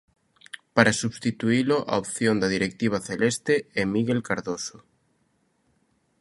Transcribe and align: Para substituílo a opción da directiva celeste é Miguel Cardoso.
Para 0.75 0.97
substituílo 1.01 1.77
a 1.91 1.93
opción 2.03 2.35
da 2.41 2.51
directiva 2.55 3.03
celeste 3.09 3.53
é 3.81 3.83
Miguel 3.93 4.19
Cardoso. 4.27 4.77